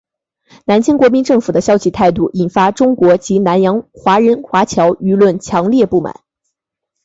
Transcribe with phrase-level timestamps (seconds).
[0.65, 6.21] 南京国民政府的消极态度引发中国及南洋华人华侨舆论强烈不满。